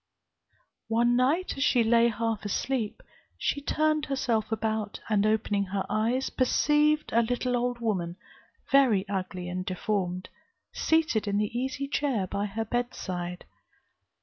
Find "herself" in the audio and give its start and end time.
4.07-4.51